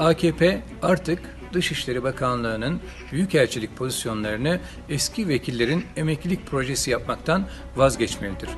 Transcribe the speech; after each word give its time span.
AKP 0.00 0.58
artık 0.82 1.18
Dışişleri 1.52 2.02
Bakanlığı'nın 2.02 2.80
büyükelçilik 3.12 3.76
pozisyonlarını 3.76 4.58
eski 4.88 5.28
vekillerin 5.28 5.84
emeklilik 5.96 6.46
projesi 6.46 6.90
yapmaktan 6.90 7.44
vazgeçmelidir. 7.76 8.48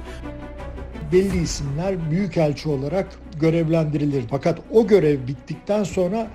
Belli 1.12 1.42
isimler 1.42 2.10
büyükelçi 2.10 2.68
olarak 2.68 3.06
görevlendirilir. 3.40 4.24
Fakat 4.30 4.58
o 4.72 4.86
görev 4.86 5.26
bittikten 5.26 5.84
sonra 5.84 6.26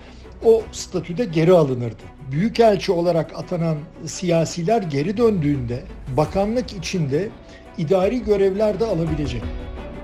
o 0.45 0.63
statüde 0.71 1.25
geri 1.25 1.51
alınırdı. 1.51 2.03
Büyükelçi 2.31 2.91
olarak 2.91 3.31
atanan 3.35 3.77
siyasiler 4.05 4.81
geri 4.81 5.17
döndüğünde 5.17 5.83
bakanlık 6.17 6.73
içinde 6.73 7.29
idari 7.77 8.23
görevler 8.23 8.79
de 8.79 8.85
alabilecek. 8.85 9.43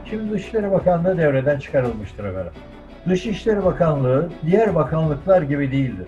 Şimdi 0.10 0.32
Dışişleri 0.32 0.72
Bakanlığı 0.72 1.18
devreden 1.18 1.60
çıkarılmıştır 1.60 2.24
efendim. 2.24 2.54
Dışişleri 3.10 3.66
Bakanlığı 3.66 4.30
diğer 4.46 4.76
bakanlıklar 4.76 5.42
gibi 5.42 5.72
değildir. 5.72 6.08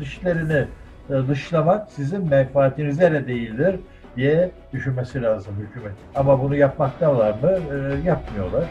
Dışlarını 0.00 0.68
e, 1.10 1.12
dışlamak 1.28 1.92
sizin 1.92 2.28
menfaatinize 2.28 3.12
de 3.12 3.26
değildir 3.26 3.80
diye 4.16 4.50
düşünmesi 4.72 5.22
lazım 5.22 5.54
hükümet. 5.56 5.92
Ama 6.14 6.42
bunu 6.42 6.56
yapmaktalar 6.56 7.30
mı? 7.30 7.50
E, 7.50 8.08
yapmıyorlar. 8.08 8.64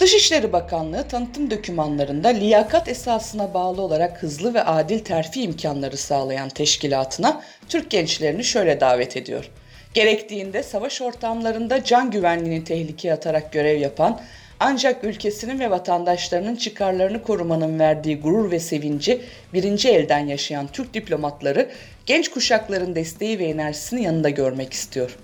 Dışişleri 0.00 0.52
Bakanlığı 0.52 1.08
tanıtım 1.08 1.50
dokümanlarında 1.50 2.28
liyakat 2.28 2.88
esasına 2.88 3.54
bağlı 3.54 3.82
olarak 3.82 4.22
hızlı 4.22 4.54
ve 4.54 4.62
adil 4.62 4.98
terfi 4.98 5.42
imkanları 5.42 5.96
sağlayan 5.96 6.48
teşkilatına 6.48 7.40
Türk 7.68 7.90
gençlerini 7.90 8.44
şöyle 8.44 8.80
davet 8.80 9.16
ediyor. 9.16 9.50
Gerektiğinde 9.94 10.62
savaş 10.62 11.00
ortamlarında 11.00 11.84
can 11.84 12.10
güvenliğini 12.10 12.64
tehlikeye 12.64 13.14
atarak 13.14 13.52
görev 13.52 13.78
yapan 13.78 14.20
ancak 14.60 15.04
ülkesinin 15.04 15.60
ve 15.60 15.70
vatandaşlarının 15.70 16.56
çıkarlarını 16.56 17.22
korumanın 17.22 17.78
verdiği 17.78 18.20
gurur 18.20 18.50
ve 18.50 18.60
sevinci 18.60 19.20
birinci 19.52 19.88
elden 19.88 20.26
yaşayan 20.26 20.66
Türk 20.66 20.94
diplomatları 20.94 21.70
genç 22.06 22.28
kuşakların 22.30 22.94
desteği 22.94 23.38
ve 23.38 23.44
enerjisini 23.44 24.02
yanında 24.02 24.30
görmek 24.30 24.72
istiyor. 24.72 25.16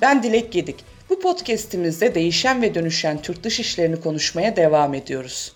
Ben 0.00 0.22
Dilek 0.22 0.52
Gedik. 0.52 0.76
Bu 1.10 1.20
podcast'imizde 1.20 2.14
değişen 2.14 2.62
ve 2.62 2.74
dönüşen 2.74 3.22
Türk 3.22 3.44
dış 3.44 3.60
işlerini 3.60 4.00
konuşmaya 4.00 4.56
devam 4.56 4.94
ediyoruz. 4.94 5.52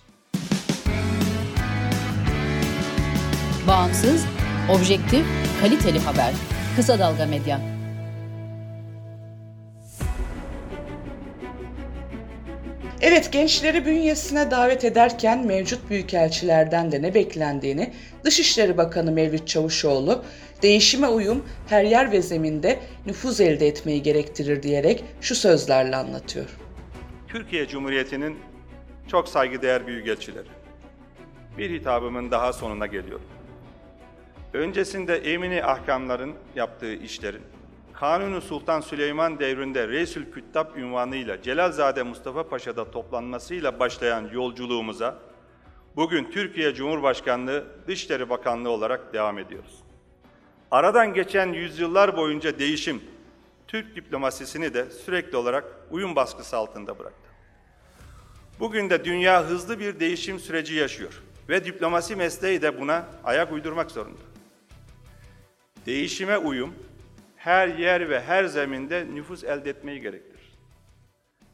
Bağımsız, 3.69 4.25
objektif, 4.71 5.27
kaliteli 5.61 5.99
haber. 5.99 6.33
Kısa 6.77 6.99
Dalga 6.99 7.27
Medya. 7.27 7.76
Evet 13.09 13.33
gençleri 13.33 13.87
bünyesine 13.87 14.51
davet 14.51 14.85
ederken 14.85 15.47
mevcut 15.47 15.91
büyükelçilerden 15.91 16.93
de 16.93 17.03
ne 17.03 17.15
beklendiğini 17.15 17.93
Dışişleri 18.25 18.77
Bakanı 18.77 19.13
Mevlüt 19.13 19.49
Çavuşoğlu 19.49 20.25
değişime 20.63 21.09
uyum 21.09 21.45
her 21.69 21.85
yer 21.85 22.13
ve 22.13 22.23
zeminde 22.23 22.79
nüfuz 23.07 23.41
elde 23.41 23.67
etmeyi 23.67 24.03
gerektirir 24.03 24.63
diyerek 24.63 25.05
şu 25.21 25.35
sözlerle 25.35 25.97
anlatıyor. 25.97 26.47
Türkiye 27.29 27.69
Cumhuriyeti'nin 27.69 28.37
çok 29.09 29.29
saygıdeğer 29.29 29.87
büyükelçileri. 29.87 30.49
Bir 31.59 31.81
hitabımın 31.81 32.31
daha 32.31 32.53
sonuna 32.53 32.87
geliyorum. 32.87 33.27
Öncesinde 34.53 35.17
emini 35.17 35.65
ahkamların 35.65 36.35
yaptığı 36.57 36.95
işlerin, 36.95 37.43
Kanuni 38.01 38.41
Sultan 38.41 38.81
Süleyman 38.81 39.39
devrinde 39.39 39.89
Reisül 39.89 40.33
Küttab 40.33 40.77
ünvanıyla 40.77 41.43
Celalzade 41.43 42.03
Mustafa 42.03 42.49
Paşa'da 42.49 42.91
toplanmasıyla 42.91 43.79
başlayan 43.79 44.31
yolculuğumuza 44.33 45.19
bugün 45.97 46.31
Türkiye 46.31 46.75
Cumhurbaşkanlığı 46.75 47.67
Dışişleri 47.87 48.31
Bakanlığı 48.31 48.71
olarak 48.71 49.13
devam 49.13 49.39
ediyoruz. 49.39 49.83
Aradan 50.71 51.15
geçen 51.15 51.53
yüzyıllar 51.53 52.17
boyunca 52.17 52.59
değişim, 52.59 53.03
Türk 53.69 53.97
diplomasisini 53.97 54.75
de 54.75 54.91
sürekli 54.91 55.37
olarak 55.37 55.65
uyum 55.91 56.17
baskısı 56.17 56.57
altında 56.57 56.99
bıraktı. 56.99 57.31
Bugün 58.61 58.91
de 58.91 59.05
dünya 59.05 59.45
hızlı 59.45 59.81
bir 59.81 60.01
değişim 60.01 60.41
süreci 60.41 60.75
yaşıyor 60.75 61.23
ve 61.49 61.65
diplomasi 61.65 62.17
mesleği 62.17 62.63
de 62.63 62.81
buna 62.81 63.07
ayak 63.25 63.53
uydurmak 63.53 63.91
zorunda. 63.91 64.23
Değişime 65.87 66.39
uyum, 66.39 66.75
her 67.47 67.69
yer 67.69 68.11
ve 68.11 68.21
her 68.21 68.45
zeminde 68.45 69.07
nüfus 69.15 69.45
elde 69.45 69.71
etmeyi 69.71 70.01
gerektirir. 70.01 70.59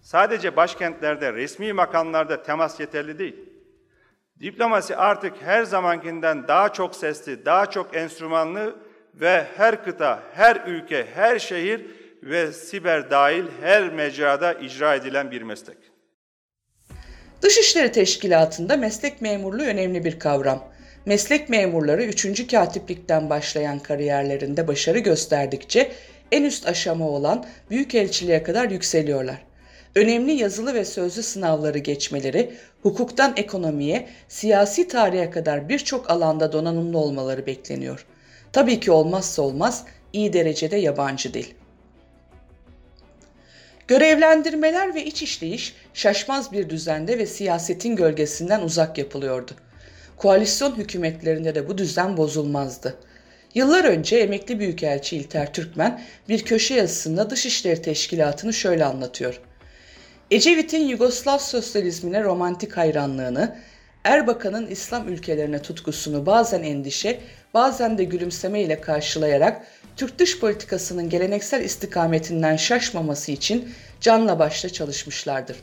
Sadece 0.00 0.56
başkentlerde, 0.56 1.32
resmi 1.32 1.72
makamlarda 1.72 2.42
temas 2.42 2.80
yeterli 2.80 3.18
değil. 3.18 3.36
Diplomasi 4.40 4.96
artık 4.96 5.32
her 5.42 5.64
zamankinden 5.64 6.48
daha 6.48 6.72
çok 6.72 6.94
sesli, 6.94 7.44
daha 7.44 7.70
çok 7.70 7.96
enstrümanlı 7.96 8.76
ve 9.14 9.46
her 9.56 9.84
kıta, 9.84 10.22
her 10.34 10.56
ülke, 10.66 11.06
her 11.14 11.38
şehir 11.38 11.86
ve 12.22 12.52
siber 12.52 13.10
dahil 13.10 13.44
her 13.60 13.92
mecrada 13.92 14.54
icra 14.54 14.94
edilen 14.94 15.30
bir 15.30 15.42
meslek. 15.42 15.78
Dışişleri 17.42 17.92
Teşkilatı'nda 17.92 18.76
meslek 18.76 19.22
memurluğu 19.22 19.64
önemli 19.64 20.04
bir 20.04 20.18
kavram. 20.18 20.71
Meslek 21.06 21.48
memurları 21.48 22.04
3. 22.04 22.46
katiplikten 22.46 23.30
başlayan 23.30 23.78
kariyerlerinde 23.78 24.68
başarı 24.68 24.98
gösterdikçe 24.98 25.92
en 26.32 26.42
üst 26.44 26.66
aşama 26.66 27.08
olan 27.08 27.46
büyükelçiliğe 27.70 28.42
kadar 28.42 28.70
yükseliyorlar. 28.70 29.42
Önemli 29.94 30.32
yazılı 30.32 30.74
ve 30.74 30.84
sözlü 30.84 31.22
sınavları 31.22 31.78
geçmeleri, 31.78 32.54
hukuktan 32.82 33.32
ekonomiye, 33.36 34.08
siyasi 34.28 34.88
tarihe 34.88 35.30
kadar 35.30 35.68
birçok 35.68 36.10
alanda 36.10 36.52
donanımlı 36.52 36.98
olmaları 36.98 37.46
bekleniyor. 37.46 38.06
Tabii 38.52 38.80
ki 38.80 38.90
olmazsa 38.90 39.42
olmaz 39.42 39.84
iyi 40.12 40.32
derecede 40.32 40.76
yabancı 40.76 41.34
dil. 41.34 41.46
Görevlendirmeler 43.88 44.94
ve 44.94 45.04
iç 45.04 45.22
işleyiş 45.22 45.74
şaşmaz 45.94 46.52
bir 46.52 46.70
düzende 46.70 47.18
ve 47.18 47.26
siyasetin 47.26 47.96
gölgesinden 47.96 48.60
uzak 48.60 48.98
yapılıyordu. 48.98 49.52
Koalisyon 50.22 50.76
hükümetlerinde 50.76 51.54
de 51.54 51.68
bu 51.68 51.78
düzen 51.78 52.16
bozulmazdı. 52.16 52.94
Yıllar 53.54 53.84
önce 53.84 54.16
emekli 54.16 54.58
büyükelçi 54.58 55.16
İlter 55.16 55.52
Türkmen 55.52 56.02
bir 56.28 56.44
köşe 56.44 56.74
yazısında 56.74 57.30
Dışişleri 57.30 57.82
Teşkilatı'nı 57.82 58.52
şöyle 58.52 58.84
anlatıyor. 58.84 59.40
Ecevit'in 60.30 60.88
Yugoslav 60.88 61.38
sosyalizmine 61.38 62.22
romantik 62.24 62.76
hayranlığını, 62.76 63.56
Erbakan'ın 64.04 64.66
İslam 64.66 65.08
ülkelerine 65.08 65.62
tutkusunu 65.62 66.26
bazen 66.26 66.62
endişe, 66.62 67.20
bazen 67.54 67.98
de 67.98 68.04
gülümseme 68.04 68.62
ile 68.62 68.80
karşılayarak 68.80 69.62
Türk 69.96 70.18
dış 70.18 70.40
politikasının 70.40 71.08
geleneksel 71.08 71.64
istikametinden 71.64 72.56
şaşmaması 72.56 73.32
için 73.32 73.74
canla 74.00 74.38
başla 74.38 74.68
çalışmışlardır. 74.68 75.56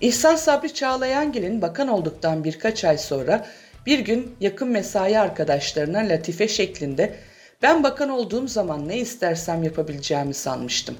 İhsan 0.00 0.36
Sabri 0.36 0.74
Çağlayangil'in 0.74 1.62
bakan 1.62 1.88
olduktan 1.88 2.44
birkaç 2.44 2.84
ay 2.84 2.98
sonra 2.98 3.46
bir 3.86 3.98
gün 3.98 4.36
yakın 4.40 4.68
mesai 4.68 5.18
arkadaşlarına 5.18 5.98
latife 5.98 6.48
şeklinde 6.48 7.14
ben 7.62 7.82
bakan 7.82 8.08
olduğum 8.08 8.48
zaman 8.48 8.88
ne 8.88 8.96
istersem 8.96 9.62
yapabileceğimi 9.62 10.34
sanmıştım. 10.34 10.96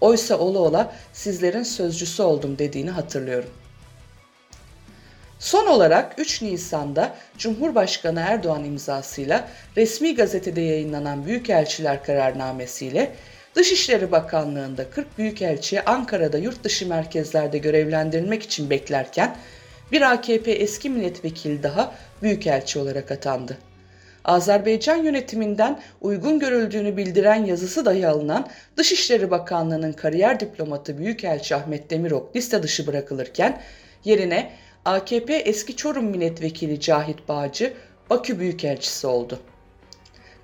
Oysa 0.00 0.38
ola 0.38 0.58
ola 0.58 0.92
sizlerin 1.12 1.62
sözcüsü 1.62 2.22
oldum 2.22 2.58
dediğini 2.58 2.90
hatırlıyorum. 2.90 3.50
Son 5.38 5.66
olarak 5.66 6.14
3 6.18 6.42
Nisan'da 6.42 7.14
Cumhurbaşkanı 7.38 8.20
Erdoğan 8.20 8.64
imzasıyla 8.64 9.48
resmi 9.76 10.14
gazetede 10.14 10.60
yayınlanan 10.60 11.26
Büyükelçiler 11.26 12.04
kararnamesiyle 12.04 13.12
Dışişleri 13.54 14.12
Bakanlığı'nda 14.12 14.90
40 14.90 15.18
büyükelçiye 15.18 15.84
Ankara'da 15.84 16.38
yurt 16.38 16.64
dışı 16.64 16.88
merkezlerde 16.88 17.58
görevlendirilmek 17.58 18.42
için 18.42 18.70
beklerken 18.70 19.36
bir 19.92 20.12
AKP 20.12 20.52
eski 20.52 20.90
milletvekili 20.90 21.62
daha 21.62 21.94
büyükelçi 22.22 22.78
olarak 22.78 23.10
atandı. 23.10 23.58
Azerbaycan 24.24 24.96
yönetiminden 24.96 25.80
uygun 26.00 26.38
görüldüğünü 26.38 26.96
bildiren 26.96 27.44
yazısı 27.44 27.84
dahi 27.84 28.06
alınan 28.06 28.48
Dışişleri 28.76 29.30
Bakanlığı'nın 29.30 29.92
kariyer 29.92 30.40
diplomatı 30.40 30.98
Büyükelçi 30.98 31.54
Ahmet 31.54 31.90
Demirok 31.90 32.36
liste 32.36 32.62
dışı 32.62 32.86
bırakılırken 32.86 33.60
yerine 34.04 34.50
AKP 34.84 35.34
eski 35.34 35.76
Çorum 35.76 36.04
milletvekili 36.04 36.80
Cahit 36.80 37.28
Bağcı 37.28 37.72
Bakü 38.10 38.38
Büyükelçisi 38.38 39.06
oldu. 39.06 39.40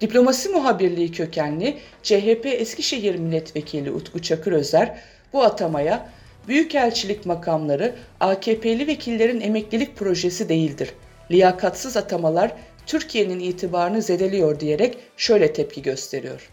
Diplomasi 0.00 0.48
muhabirliği 0.48 1.12
kökenli 1.12 1.78
CHP 2.02 2.46
Eskişehir 2.46 3.14
Milletvekili 3.14 3.90
Utku 3.90 4.22
Çakır 4.22 4.52
Özer 4.52 4.98
bu 5.32 5.42
atamaya 5.42 6.08
Büyükelçilik 6.48 7.26
makamları 7.26 7.96
AKP'li 8.20 8.86
vekillerin 8.86 9.40
emeklilik 9.40 9.96
projesi 9.96 10.48
değildir. 10.48 10.92
Liyakatsız 11.30 11.96
atamalar 11.96 12.52
Türkiye'nin 12.86 13.40
itibarını 13.40 14.02
zedeliyor 14.02 14.60
diyerek 14.60 14.98
şöyle 15.16 15.52
tepki 15.52 15.82
gösteriyor. 15.82 16.50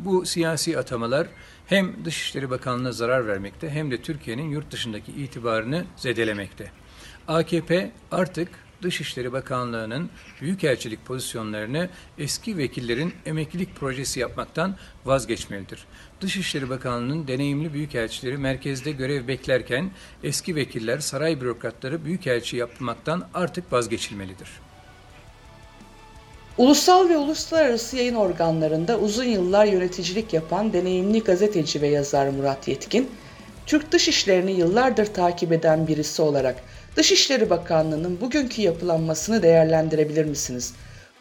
Bu 0.00 0.26
siyasi 0.26 0.78
atamalar 0.78 1.26
hem 1.66 2.04
Dışişleri 2.04 2.50
Bakanlığı'na 2.50 2.92
zarar 2.92 3.26
vermekte 3.26 3.70
hem 3.70 3.90
de 3.90 4.02
Türkiye'nin 4.02 4.50
yurt 4.50 4.70
dışındaki 4.70 5.12
itibarını 5.12 5.84
zedelemekte. 5.96 6.70
AKP 7.28 7.90
artık 8.10 8.48
Dışişleri 8.82 9.32
Bakanlığı'nın 9.32 10.10
büyükelçilik 10.40 11.06
pozisyonlarını 11.06 11.88
eski 12.18 12.58
vekillerin 12.58 13.14
emeklilik 13.26 13.76
projesi 13.76 14.20
yapmaktan 14.20 14.76
vazgeçmelidir. 15.04 15.84
Dışişleri 16.20 16.70
Bakanlığı'nın 16.70 17.28
deneyimli 17.28 17.72
büyükelçileri 17.72 18.36
merkezde 18.36 18.92
görev 18.92 19.28
beklerken 19.28 19.90
eski 20.22 20.56
vekiller, 20.56 20.98
saray 20.98 21.40
bürokratları 21.40 22.04
büyükelçi 22.04 22.56
yapmaktan 22.56 23.28
artık 23.34 23.72
vazgeçilmelidir. 23.72 24.48
Ulusal 26.58 27.08
ve 27.08 27.16
uluslararası 27.16 27.96
yayın 27.96 28.14
organlarında 28.14 28.98
uzun 28.98 29.24
yıllar 29.24 29.64
yöneticilik 29.64 30.32
yapan 30.32 30.72
deneyimli 30.72 31.20
gazeteci 31.20 31.82
ve 31.82 31.88
yazar 31.88 32.28
Murat 32.28 32.68
Yetkin, 32.68 33.10
Türk 33.66 33.92
dışişlerini 33.92 34.52
yıllardır 34.52 35.06
takip 35.06 35.52
eden 35.52 35.86
birisi 35.86 36.22
olarak 36.22 36.56
Dışişleri 36.96 37.50
Bakanlığı'nın 37.50 38.20
bugünkü 38.20 38.62
yapılanmasını 38.62 39.42
değerlendirebilir 39.42 40.24
misiniz? 40.24 40.74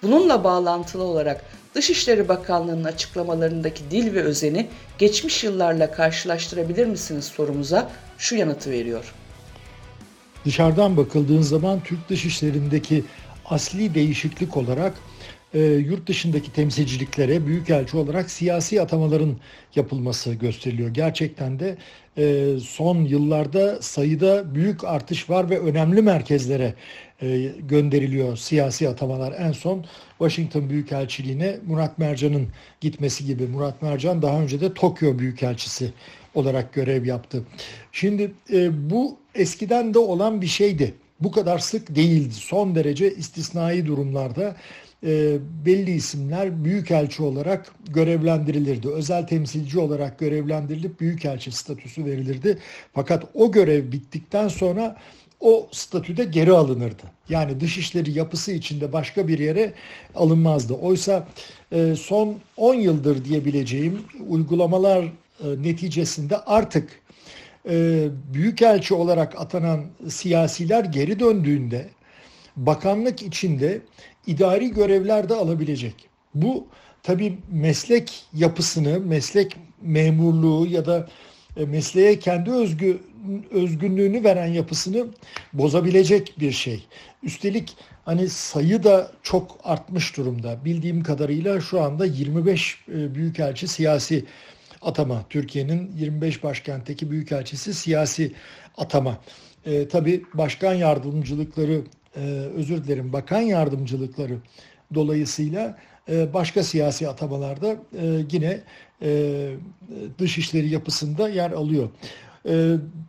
Bununla 0.03 0.43
bağlantılı 0.43 1.03
olarak 1.03 1.45
Dışişleri 1.75 2.27
Bakanlığı'nın 2.27 2.83
açıklamalarındaki 2.83 3.91
dil 3.91 4.13
ve 4.13 4.21
özeni 4.21 4.67
geçmiş 4.97 5.43
yıllarla 5.43 5.91
karşılaştırabilir 5.91 6.85
misiniz 6.85 7.25
sorumuza 7.25 7.89
şu 8.17 8.35
yanıtı 8.35 8.71
veriyor. 8.71 9.13
Dışarıdan 10.45 10.97
bakıldığın 10.97 11.41
zaman 11.41 11.79
Türk 11.83 12.09
dışişlerindeki 12.09 13.03
asli 13.45 13.95
değişiklik 13.95 14.57
olarak 14.57 14.93
e, 15.53 15.59
yurt 15.61 16.07
dışındaki 16.07 16.53
temsilciliklere 16.53 17.45
büyükelçi 17.45 17.97
olarak 17.97 18.31
siyasi 18.31 18.81
atamaların 18.81 19.37
yapılması 19.75 20.33
gösteriliyor. 20.33 20.89
Gerçekten 20.89 21.59
de 21.59 21.77
e, 22.17 22.45
son 22.59 23.05
yıllarda 23.05 23.81
sayıda 23.81 24.55
büyük 24.55 24.83
artış 24.83 25.29
var 25.29 25.49
ve 25.49 25.59
önemli 25.59 26.01
merkezlere 26.01 26.73
e, 27.21 27.51
gönderiliyor 27.59 28.37
siyasi 28.37 28.89
atamalar. 28.89 29.33
En 29.39 29.51
son 29.51 29.85
Washington 30.17 30.69
Büyükelçiliğine 30.69 31.57
Murat 31.67 31.97
Mercan'ın 31.97 32.47
gitmesi 32.81 33.25
gibi. 33.25 33.47
Murat 33.47 33.81
Mercan 33.81 34.21
daha 34.21 34.41
önce 34.41 34.61
de 34.61 34.73
Tokyo 34.73 35.19
Büyükelçisi 35.19 35.93
olarak 36.35 36.73
görev 36.73 37.05
yaptı. 37.05 37.43
Şimdi 37.91 38.31
e, 38.53 38.89
bu 38.89 39.17
eskiden 39.35 39.93
de 39.93 39.99
olan 39.99 40.41
bir 40.41 40.47
şeydi. 40.47 40.93
Bu 41.19 41.31
kadar 41.31 41.59
sık 41.59 41.95
değildi. 41.95 42.33
Son 42.33 42.75
derece 42.75 43.15
istisnai 43.15 43.87
durumlarda 43.87 44.55
e, 45.03 45.37
belli 45.65 45.91
isimler 45.91 46.63
büyükelçi 46.63 47.23
olarak 47.23 47.71
görevlendirilirdi. 47.89 48.89
Özel 48.89 49.27
temsilci 49.27 49.79
olarak 49.79 50.19
görevlendirilip 50.19 50.99
büyükelçi 50.99 51.51
statüsü 51.51 52.05
verilirdi. 52.05 52.57
Fakat 52.93 53.23
o 53.33 53.51
görev 53.51 53.91
bittikten 53.91 54.47
sonra 54.47 54.95
o 55.39 55.67
statüde 55.71 56.23
geri 56.23 56.51
alınırdı. 56.51 57.03
Yani 57.29 57.59
dışişleri 57.59 58.11
yapısı 58.11 58.51
içinde 58.51 58.93
başka 58.93 59.27
bir 59.27 59.39
yere 59.39 59.73
alınmazdı. 60.15 60.73
Oysa 60.73 61.27
e, 61.71 61.95
son 61.95 62.35
10 62.57 62.73
yıldır 62.73 63.25
diyebileceğim 63.25 64.01
uygulamalar 64.27 65.03
e, 65.03 65.09
neticesinde 65.63 66.37
artık 66.37 66.89
e, 67.69 68.07
büyükelçi 68.33 68.93
olarak 68.93 69.41
atanan 69.41 69.85
siyasiler 70.09 70.83
geri 70.83 71.19
döndüğünde 71.19 71.89
bakanlık 72.55 73.21
içinde 73.21 73.81
idari 74.27 74.71
görevler 74.71 75.29
de 75.29 75.33
alabilecek. 75.33 76.09
Bu 76.35 76.67
tabi 77.03 77.37
meslek 77.51 78.25
yapısını, 78.33 78.99
meslek 78.99 79.57
memurluğu 79.81 80.67
ya 80.67 80.85
da 80.85 81.07
e, 81.57 81.65
mesleğe 81.65 82.19
kendi 82.19 82.51
özgü 82.51 82.99
özgünlüğünü 83.51 84.23
veren 84.23 84.47
yapısını 84.47 85.07
bozabilecek 85.53 86.33
bir 86.39 86.51
şey. 86.51 86.85
Üstelik 87.23 87.75
hani 88.05 88.29
sayı 88.29 88.83
da 88.83 89.11
çok 89.23 89.59
artmış 89.63 90.17
durumda. 90.17 90.65
Bildiğim 90.65 91.03
kadarıyla 91.03 91.61
şu 91.61 91.81
anda 91.81 92.05
25 92.05 92.77
e, 92.87 93.15
büyükelçi 93.15 93.67
siyasi 93.67 94.25
atama. 94.81 95.25
Türkiye'nin 95.29 95.91
25 95.97 96.43
başkentteki 96.43 97.11
büyükelçisi 97.11 97.73
siyasi 97.73 98.31
atama. 98.77 99.17
E, 99.65 99.87
tabii 99.87 100.23
başkan 100.33 100.73
yardımcılıkları 100.73 101.81
özür 102.55 102.83
dilerim 102.83 103.13
bakan 103.13 103.41
yardımcılıkları 103.41 104.37
dolayısıyla 104.93 105.77
e, 106.09 106.33
başka 106.33 106.63
siyasi 106.63 107.09
atamalarda 107.09 107.71
e, 107.71 107.77
yine 108.31 108.61
e, 109.01 109.49
dışişleri 110.19 110.69
yapısında 110.69 111.29
yer 111.29 111.51
alıyor. 111.51 111.89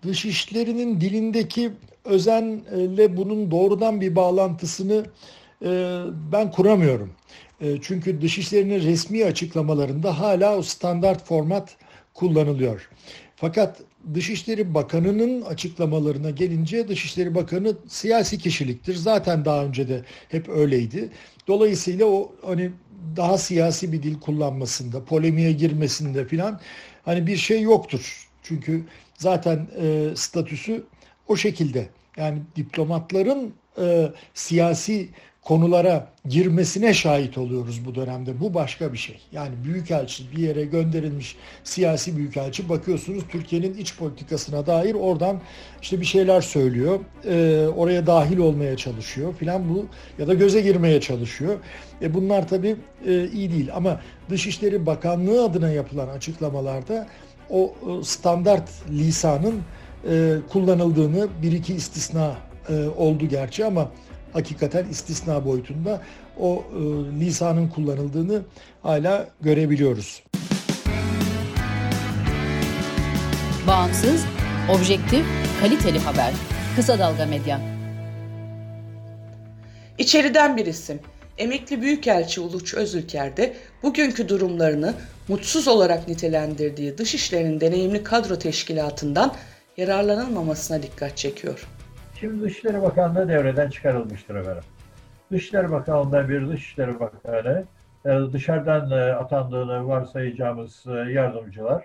Dışişlerinin 0.03 1.01
dilindeki 1.01 1.71
özenle 2.05 3.17
bunun 3.17 3.51
doğrudan 3.51 4.01
bir 4.01 4.17
bağlantısını 4.17 5.05
ben 6.33 6.51
kuramıyorum. 6.51 7.13
Çünkü 7.83 8.21
dışişlerinin 8.23 8.83
resmi 8.83 9.25
açıklamalarında 9.25 10.21
hala 10.21 10.57
o 10.57 10.63
standart 10.63 11.25
format 11.25 11.77
kullanılıyor. 12.15 12.91
Fakat 13.45 13.81
Dışişleri 14.15 14.75
Bakanı'nın 14.75 15.43
açıklamalarına 15.43 16.31
gelince 16.31 16.89
Dışişleri 16.89 17.35
Bakanı 17.35 17.77
siyasi 17.89 18.39
kişiliktir. 18.39 18.95
Zaten 18.95 19.45
daha 19.45 19.65
önce 19.65 19.89
de 19.89 20.03
hep 20.29 20.49
öyleydi. 20.49 21.11
Dolayısıyla 21.49 22.07
o 22.07 22.33
hani 22.47 22.71
daha 23.17 23.39
siyasi 23.39 23.93
bir 23.93 24.03
dil 24.03 24.21
kullanmasında, 24.21 25.05
polemiğe 25.05 25.53
girmesinde 25.53 26.25
filan 26.25 26.61
hani 27.05 27.27
bir 27.27 27.37
şey 27.37 27.63
yoktur. 27.63 28.29
Çünkü 28.43 28.85
zaten 29.15 29.69
e, 29.81 30.09
statüsü 30.17 30.85
o 31.29 31.37
şekilde. 31.37 31.89
Yani 32.17 32.39
diplomatların 32.57 33.55
e, 33.79 34.09
siyasi 34.35 35.09
konulara 35.45 36.07
girmesine 36.29 36.95
şahit 36.95 37.39
oluyoruz 37.39 37.87
bu 37.87 37.95
dönemde. 37.95 38.41
Bu 38.41 38.55
başka 38.55 38.93
bir 38.93 38.99
şey. 38.99 39.19
Yani 39.33 39.55
büyükelçi 39.65 40.25
bir 40.37 40.43
yere 40.43 40.65
gönderilmiş 40.65 41.37
siyasi 41.65 42.17
büyükelçi 42.17 42.69
bakıyorsunuz 42.69 43.25
Türkiye'nin 43.29 43.75
iç 43.75 43.97
politikasına 43.97 44.67
dair 44.67 44.95
oradan 44.95 45.41
işte 45.83 46.01
bir 46.01 46.07
şeyler 46.07 46.41
söylüyor. 46.41 47.01
E, 47.25 47.67
oraya 47.77 48.07
dahil 48.07 48.39
olmaya 48.39 48.77
çalışıyor 48.77 49.35
filan 49.35 49.69
bu 49.69 49.87
ya 50.19 50.27
da 50.27 50.35
göze 50.35 50.61
girmeye 50.61 51.01
çalışıyor. 51.01 51.59
E, 52.03 52.15
bunlar 52.15 52.49
tabii 52.49 52.77
e, 53.07 53.29
iyi 53.29 53.53
değil 53.53 53.71
ama 53.75 54.01
Dışişleri 54.31 54.87
Bakanlığı 54.87 55.45
adına 55.45 55.71
yapılan 55.71 56.09
açıklamalarda 56.09 57.07
o 57.51 57.75
e, 57.83 58.05
standart 58.05 58.71
lisanın 58.91 59.63
e, 60.11 60.35
kullanıldığını 60.53 61.29
bir 61.43 61.53
iki 61.53 61.75
istisna 61.75 62.35
e, 62.69 62.89
oldu 62.97 63.27
gerçi 63.27 63.65
ama 63.65 63.91
hakikaten 64.35 64.87
istisna 64.91 65.45
boyutunda 65.45 66.01
o 66.41 66.65
e, 66.73 66.81
lisanın 67.21 67.69
kullanıldığını 67.69 68.43
hala 68.83 69.29
görebiliyoruz. 69.41 70.23
Bağımsız, 73.67 74.25
objektif, 74.71 75.27
kaliteli 75.61 75.99
haber. 75.99 76.33
Kısa 76.77 76.99
Dalga 76.99 77.27
Medya. 77.27 77.61
İçeriden 79.99 80.57
bir 80.57 80.67
isim. 80.67 81.01
Emekli 81.39 81.83
Büyükelçi 81.83 82.41
Uluç 82.41 82.75
Özülker 82.75 83.37
de 83.37 83.57
bugünkü 83.83 84.29
durumlarını 84.29 84.95
mutsuz 85.29 85.69
olarak 85.69 86.09
nitelendirdiği 86.09 86.99
Dışişleri'nin 86.99 87.61
deneyimli 87.61 88.03
kadro 88.03 88.39
teşkilatından 88.39 89.35
yararlanılmamasına 89.77 90.83
dikkat 90.83 91.17
çekiyor. 91.17 91.67
Şimdi 92.21 92.43
Dışişleri 92.43 92.83
Bakanlığı 92.83 93.29
devreden 93.29 93.71
çıkarılmıştır 93.71 94.35
efendim. 94.35 94.63
Dışişleri 95.33 95.71
Bakanlığı'nda 95.71 96.29
bir 96.29 96.49
Dışişleri 96.49 97.01
Bakanı, 97.01 97.65
e, 98.05 98.11
dışarıdan 98.33 98.91
e, 98.91 99.13
atandığını 99.13 99.89
varsayacağımız 99.89 100.87
e, 100.87 100.91
yardımcılar 100.91 101.85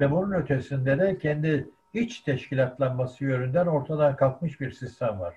ve 0.00 0.10
bunun 0.10 0.32
ötesinde 0.32 0.98
de 0.98 1.18
kendi 1.18 1.68
iç 1.94 2.20
teşkilatlanması 2.20 3.24
yönünden 3.24 3.66
ortadan 3.66 4.16
kalkmış 4.16 4.60
bir 4.60 4.70
sistem 4.70 5.20
var. 5.20 5.34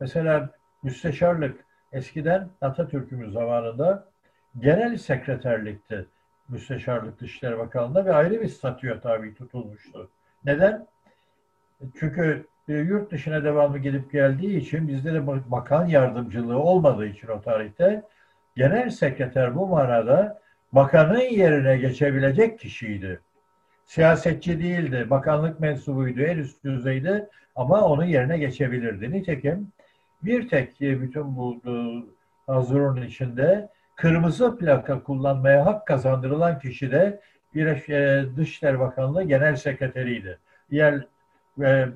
Mesela 0.00 0.50
müsteşarlık 0.82 1.64
eskiden 1.92 2.48
Atatürk'ümüz 2.60 3.32
zamanında 3.32 4.04
genel 4.58 4.96
sekreterlikti 4.96 6.06
müsteşarlık 6.48 7.20
Dışişleri 7.20 7.58
Bakanlığı'nda 7.58 8.04
ve 8.04 8.14
ayrı 8.14 8.40
bir 8.40 8.48
statüye 8.48 9.00
tabi 9.00 9.34
tutulmuştu. 9.34 10.10
Neden? 10.44 10.86
Çünkü 11.98 12.46
e, 12.68 12.72
yurt 12.72 13.10
dışına 13.10 13.44
devamlı 13.44 13.78
gidip 13.78 14.12
geldiği 14.12 14.56
için 14.56 14.88
bizde 14.88 15.14
de 15.14 15.26
bakan 15.26 15.86
yardımcılığı 15.86 16.58
olmadığı 16.58 17.06
için 17.06 17.28
o 17.28 17.40
tarihte 17.40 18.02
genel 18.56 18.90
sekreter 18.90 19.56
bu 19.56 19.66
manada 19.66 20.40
bakanın 20.72 21.20
yerine 21.20 21.76
geçebilecek 21.76 22.58
kişiydi. 22.58 23.20
Siyasetçi 23.86 24.62
değildi, 24.62 25.06
bakanlık 25.10 25.60
mensubuydu, 25.60 26.20
en 26.20 26.38
üst 26.38 26.64
düzeyde 26.64 27.28
ama 27.56 27.80
onun 27.80 28.04
yerine 28.04 28.38
geçebilirdi. 28.38 29.10
Nitekim 29.10 29.72
bir 30.22 30.48
tek 30.48 30.82
e, 30.82 31.00
bütün 31.00 31.36
bu 31.36 31.60
e, 31.66 31.72
hazırın 32.52 33.02
içinde 33.02 33.68
kırmızı 33.96 34.58
plaka 34.58 35.02
kullanmaya 35.02 35.66
hak 35.66 35.86
kazandırılan 35.86 36.58
kişi 36.58 36.90
de 36.90 37.20
bir 37.54 37.66
Dışişleri 38.36 38.80
Bakanlığı 38.80 39.22
Genel 39.22 39.56
Sekreteriydi. 39.56 40.38
Diğer 40.70 41.06
e, 41.62 41.88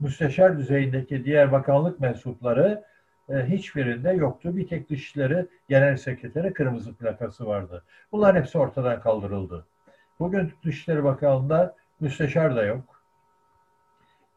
müsteşar 0.00 0.58
düzeyindeki 0.58 1.24
diğer 1.24 1.52
bakanlık 1.52 2.00
mensupları 2.00 2.84
e, 3.28 3.46
hiçbirinde 3.46 4.10
yoktu. 4.10 4.56
Bir 4.56 4.68
tek 4.68 4.90
Dışişleri 4.90 5.46
Genel 5.68 5.96
Sekreteri 5.96 6.52
kırmızı 6.52 6.94
plakası 6.94 7.46
vardı. 7.46 7.84
Bunların 8.12 8.40
hepsi 8.40 8.58
ortadan 8.58 9.00
kaldırıldı. 9.00 9.66
Bugün 10.20 10.52
Dışişleri 10.64 11.04
Bakanlığı'nda 11.04 11.74
müsteşar 12.00 12.56
da 12.56 12.64
yok. 12.64 13.02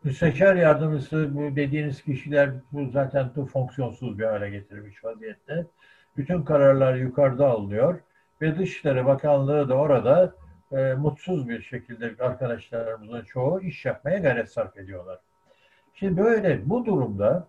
Müsteşar 0.03 0.55
yardımcısı 0.55 1.29
dediğiniz 1.55 2.03
kişiler 2.03 2.49
bu 2.71 2.89
zaten 2.89 3.31
bu 3.35 3.45
fonksiyonsuz 3.45 4.19
bir 4.19 4.23
hale 4.23 4.49
getirmiş 4.49 5.03
vaziyette. 5.03 5.65
Bütün 6.17 6.43
kararlar 6.43 6.95
yukarıda 6.95 7.49
alınıyor 7.49 7.99
ve 8.41 8.57
Dışişleri 8.57 9.05
Bakanlığı 9.05 9.69
da 9.69 9.75
orada 9.75 10.33
e, 10.71 10.93
mutsuz 10.93 11.49
bir 11.49 11.61
şekilde 11.61 12.23
arkadaşlarımızın 12.23 13.21
çoğu 13.21 13.61
iş 13.61 13.85
yapmaya 13.85 14.17
gayret 14.17 14.51
sarf 14.51 14.77
ediyorlar. 14.77 15.19
Şimdi 15.93 16.21
böyle 16.21 16.69
bu 16.69 16.85
durumda 16.85 17.47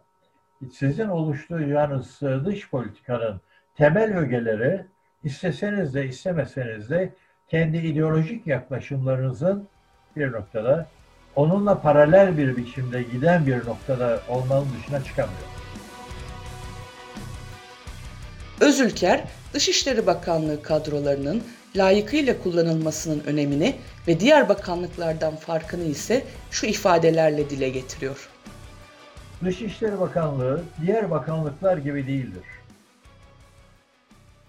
sizin 0.72 1.08
oluşturacağınız 1.08 2.20
dış 2.20 2.70
politikanın 2.70 3.40
temel 3.76 4.18
ögeleri 4.18 4.84
isteseniz 5.24 5.94
de 5.94 6.06
istemeseniz 6.06 6.90
de 6.90 7.12
kendi 7.48 7.76
ideolojik 7.76 8.46
yaklaşımlarınızın 8.46 9.68
bir 10.16 10.32
noktada 10.32 10.86
onunla 11.36 11.80
paralel 11.80 12.38
bir 12.38 12.56
biçimde 12.56 13.02
giden 13.02 13.46
bir 13.46 13.66
noktada 13.66 14.20
olmanın 14.28 14.66
dışına 14.78 15.04
çıkamıyor. 15.04 15.52
Özülker, 18.60 19.24
Dışişleri 19.54 20.06
Bakanlığı 20.06 20.62
kadrolarının 20.62 21.42
layıkıyla 21.76 22.42
kullanılmasının 22.42 23.22
önemini 23.26 23.76
ve 24.08 24.20
diğer 24.20 24.48
bakanlıklardan 24.48 25.36
farkını 25.36 25.84
ise 25.84 26.24
şu 26.50 26.66
ifadelerle 26.66 27.50
dile 27.50 27.68
getiriyor. 27.68 28.28
Dışişleri 29.44 30.00
Bakanlığı 30.00 30.62
diğer 30.86 31.10
bakanlıklar 31.10 31.76
gibi 31.76 32.06
değildir. 32.06 32.44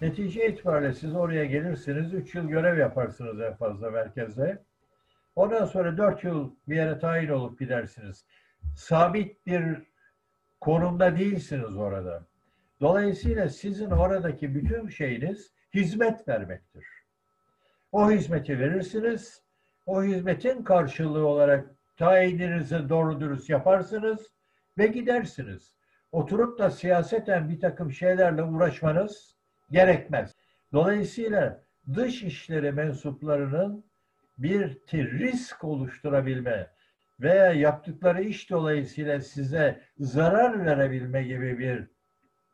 Netice 0.00 0.48
itibariyle 0.48 0.94
siz 0.94 1.14
oraya 1.14 1.44
gelirsiniz, 1.44 2.14
3 2.14 2.34
yıl 2.34 2.48
görev 2.48 2.78
yaparsınız 2.78 3.40
en 3.40 3.54
fazla 3.54 3.90
merkezde. 3.90 4.62
Ondan 5.36 5.64
sonra 5.64 5.98
4 5.98 6.24
yıl 6.24 6.50
bir 6.68 6.76
yere 6.76 6.98
tayin 6.98 7.28
olup 7.28 7.58
gidersiniz. 7.58 8.24
Sabit 8.76 9.46
bir 9.46 9.82
konumda 10.60 11.16
değilsiniz 11.16 11.76
orada. 11.76 12.22
Dolayısıyla 12.80 13.48
sizin 13.48 13.90
oradaki 13.90 14.54
bütün 14.54 14.88
şeyiniz 14.88 15.52
hizmet 15.74 16.28
vermektir. 16.28 16.84
O 17.94 18.10
hizmeti 18.10 18.58
verirsiniz. 18.58 19.42
O 19.86 20.02
hizmetin 20.02 20.62
karşılığı 20.62 21.26
olarak 21.26 21.70
tayininizi 21.96 22.88
doğru 22.88 23.20
dürüst 23.20 23.50
yaparsınız 23.50 24.32
ve 24.78 24.86
gidersiniz. 24.86 25.74
Oturup 26.12 26.58
da 26.58 26.70
siyaseten 26.70 27.48
bir 27.48 27.60
takım 27.60 27.92
şeylerle 27.92 28.42
uğraşmanız 28.42 29.36
gerekmez. 29.70 30.34
Dolayısıyla 30.72 31.62
dış 31.94 32.22
işleri 32.22 32.72
mensuplarının 32.72 33.84
bir 34.38 34.78
risk 34.92 35.64
oluşturabilme 35.64 36.70
veya 37.20 37.52
yaptıkları 37.52 38.22
iş 38.22 38.50
dolayısıyla 38.50 39.20
size 39.20 39.80
zarar 39.98 40.66
verebilme 40.66 41.22
gibi 41.22 41.58
bir 41.58 41.88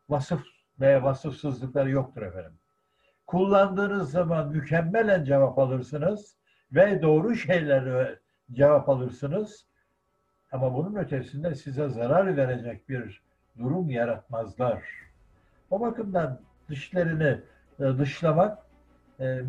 vasıf 0.09 0.43
veya 0.81 1.03
vasıfsızlıkları 1.03 1.91
yoktur 1.91 2.23
efendim. 2.23 2.59
Kullandığınız 3.31 4.11
zaman 4.11 4.49
mükemmelen 4.49 5.25
cevap 5.25 5.59
alırsınız 5.59 6.35
ve 6.73 7.03
doğru 7.03 7.35
şeyleri 7.35 8.19
cevap 8.53 8.89
alırsınız. 8.89 9.67
Ama 10.53 10.75
bunun 10.75 10.97
ötesinde 10.97 11.55
size 11.55 11.89
zarar 11.89 12.37
verecek 12.37 12.89
bir 12.89 13.23
durum 13.59 13.91
yaratmazlar. 13.91 14.83
O 15.71 15.81
bakımdan 15.81 16.41
dışlarını 16.69 17.41
e, 17.81 17.85
dışlamak 17.99 18.59
e, 19.21 19.41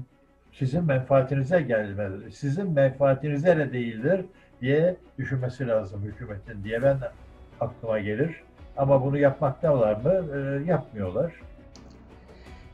sizin 0.51 0.83
menfaatinize 0.83 1.61
gelmez. 1.61 2.13
Sizin 2.33 2.71
menfaatinize 2.71 3.57
de 3.57 3.73
değildir 3.73 4.25
diye 4.61 4.95
düşünmesi 5.17 5.67
lazım 5.67 6.01
hükümetin 6.01 6.63
diye 6.63 6.83
ben 6.83 6.97
aklıma 7.59 7.99
gelir. 7.99 8.43
Ama 8.77 9.03
bunu 9.03 9.17
yapmaktalar 9.17 9.95
mı? 9.95 10.37
E, 10.37 10.69
yapmıyorlar. 10.69 11.33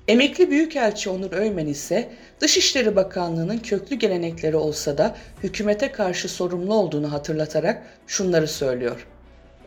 Emekli 0.08 0.52
Büyükelçi 0.52 1.10
Onur 1.10 1.32
Öymen 1.32 1.68
ise 1.68 2.10
Dışişleri 2.42 2.96
Bakanlığı'nın 2.96 3.58
köklü 3.58 3.96
gelenekleri 3.96 4.56
olsa 4.56 4.98
da 4.98 5.16
hükümete 5.44 5.92
karşı 5.92 6.30
sorumlu 6.30 6.74
olduğunu 6.74 7.12
hatırlatarak 7.12 7.84
şunları 8.08 8.48
söylüyor. 8.48 9.08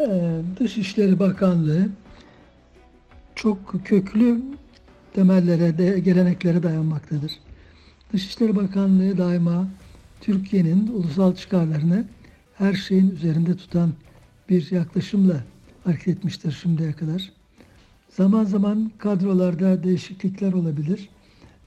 Ee, 0.01 0.07
Dışişleri 0.61 1.19
Bakanlığı 1.19 1.89
çok 3.35 3.85
köklü 3.85 4.43
temellere, 5.15 5.79
de, 5.79 6.01
geleneklere 6.01 6.63
dayanmaktadır. 6.63 7.33
Dışişleri 8.13 8.57
Bakanlığı 8.57 9.19
daima 9.19 9.69
Türkiye'nin 10.21 10.87
ulusal 10.87 11.37
çıkarlarını 11.37 12.05
her 12.55 12.75
şeyin 12.75 13.11
üzerinde 13.11 13.57
tutan 13.57 13.93
bir 14.49 14.71
yaklaşımla 14.71 15.37
hareket 15.85 16.09
etmiştir 16.09 16.59
şimdiye 16.63 16.93
kadar. 16.93 17.40
Zaman 18.17 18.45
zaman 18.45 18.91
kadrolarda 18.99 19.83
değişiklikler 19.83 20.53
olabilir. 20.53 21.09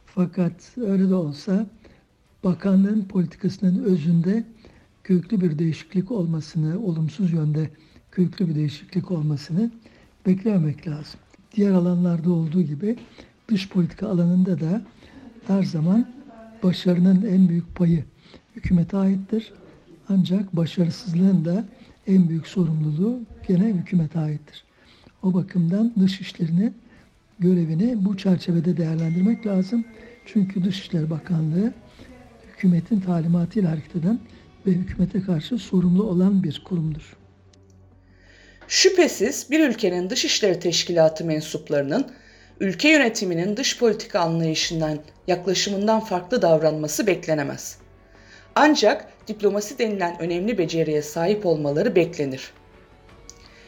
Fakat 0.06 0.78
öyle 0.78 1.10
de 1.10 1.16
olsa 1.16 1.66
bakanlığın 2.44 3.02
politikasının 3.02 3.84
özünde 3.84 4.44
köklü 5.04 5.42
bir 5.42 5.60
değişiklik 5.60 6.12
olmasını, 6.12 6.80
olumsuz 6.86 7.34
yönde 7.34 7.70
köklü 8.12 8.48
bir 8.48 8.56
değişiklik 8.56 9.12
olmasını 9.12 9.72
beklememek 10.26 10.88
lazım. 10.88 11.20
Diğer 11.56 11.72
alanlarda 11.72 12.32
olduğu 12.32 12.62
gibi 12.62 12.98
dış 13.48 13.70
politika 13.70 14.10
alanında 14.10 14.60
da 14.60 14.82
her 15.48 15.64
zaman 15.64 16.08
başarının 16.64 17.26
en 17.26 17.50
büyük 17.50 17.76
payı 17.76 18.04
hükümete 18.56 18.98
aittir. 18.98 19.54
Ancak 20.10 20.56
başarısızlığın 20.56 21.46
da 21.46 21.66
en 22.08 22.30
büyük 22.30 22.48
sorumluluğu 22.48 23.20
gene 23.48 23.68
hükümete 23.68 24.20
aittir. 24.20 24.64
O 25.24 25.34
bakımdan 25.34 25.94
dış 26.00 26.22
işlerini 26.22 26.74
görevini 27.40 28.06
bu 28.06 28.18
çerçevede 28.18 28.78
değerlendirmek 28.78 29.48
lazım. 29.48 29.86
Çünkü 30.26 30.64
Dışişleri 30.64 31.10
Bakanlığı 31.10 31.74
hükümetin 32.54 33.00
talimatıyla 33.00 33.72
hareket 33.72 33.96
eden 33.96 34.20
ve 34.68 34.72
hükümete 34.72 35.22
karşı 35.22 35.58
sorumlu 35.58 36.04
olan 36.04 36.44
bir 36.44 36.64
kurumdur. 36.66 37.18
Şüphesiz 38.68 39.48
bir 39.52 39.70
ülkenin 39.70 40.10
dışişleri 40.10 40.60
teşkilatı 40.60 41.26
mensuplarının 41.26 42.08
ülke 42.60 42.90
yönetiminin 42.90 43.58
dış 43.58 43.80
politika 43.80 44.20
anlayışından, 44.20 45.00
yaklaşımından 45.28 46.00
farklı 46.00 46.42
davranması 46.42 47.08
beklenemez. 47.08 47.78
Ancak 48.56 49.28
diplomasi 49.28 49.80
denilen 49.80 50.22
önemli 50.22 50.58
beceriye 50.58 51.02
sahip 51.02 51.46
olmaları 51.46 51.96
beklenir. 51.96 52.54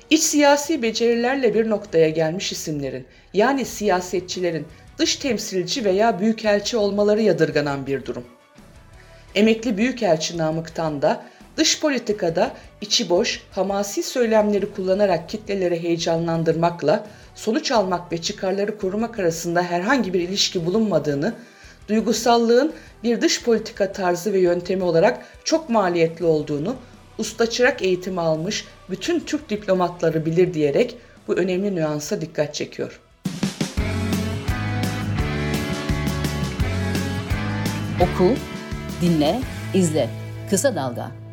İç 0.09 0.23
siyasi 0.23 0.81
becerilerle 0.81 1.53
bir 1.53 1.69
noktaya 1.69 2.09
gelmiş 2.09 2.51
isimlerin 2.51 3.05
yani 3.33 3.65
siyasetçilerin 3.65 4.67
dış 4.97 5.15
temsilci 5.15 5.85
veya 5.85 6.19
büyükelçi 6.19 6.77
olmaları 6.77 7.21
yadırganan 7.21 7.87
bir 7.87 8.05
durum. 8.05 8.23
Emekli 9.35 9.77
Büyükelçi 9.77 10.37
Namık'tan 10.37 11.01
da 11.01 11.23
dış 11.57 11.81
politikada 11.81 12.51
içi 12.81 13.09
boş, 13.09 13.43
hamasi 13.51 14.03
söylemleri 14.03 14.73
kullanarak 14.73 15.29
kitleleri 15.29 15.83
heyecanlandırmakla 15.83 17.07
sonuç 17.35 17.71
almak 17.71 18.11
ve 18.11 18.21
çıkarları 18.21 18.77
korumak 18.77 19.19
arasında 19.19 19.63
herhangi 19.63 20.13
bir 20.13 20.19
ilişki 20.21 20.65
bulunmadığını, 20.65 21.33
duygusallığın 21.87 22.73
bir 23.03 23.21
dış 23.21 23.43
politika 23.43 23.91
tarzı 23.91 24.33
ve 24.33 24.39
yöntemi 24.39 24.83
olarak 24.83 25.25
çok 25.43 25.69
maliyetli 25.69 26.25
olduğunu 26.25 26.75
usta 27.17 27.49
çırak 27.49 27.81
eğitimi 27.81 28.21
almış 28.21 28.65
bütün 28.89 29.19
Türk 29.19 29.49
diplomatları 29.49 30.25
bilir 30.25 30.53
diyerek 30.53 30.97
bu 31.27 31.33
önemli 31.33 31.75
nüansa 31.75 32.21
dikkat 32.21 32.55
çekiyor. 32.55 32.99
Oku, 38.01 38.33
dinle, 39.01 39.41
izle. 39.73 40.09
Kısa 40.49 40.75
Dalga 40.75 41.24